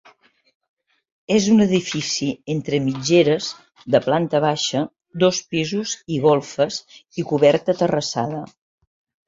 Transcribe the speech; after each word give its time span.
És 1.35 1.49
un 1.55 1.65
edifici 1.65 2.29
entre 2.53 2.79
mitgeres, 2.85 3.51
de 3.97 4.03
planta 4.07 4.41
baixa, 4.47 4.83
dos 5.27 5.45
pisos 5.53 5.95
i 6.17 6.21
golfes 6.27 6.83
i 7.21 7.31
coberta 7.35 7.81
terrassada. 7.85 8.45